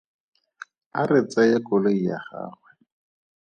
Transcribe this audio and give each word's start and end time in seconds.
A 0.99 1.01
re 1.09 1.19
tseye 1.29 1.57
koloi 1.67 1.99
ya 2.07 2.17
gagwe. 2.27 2.69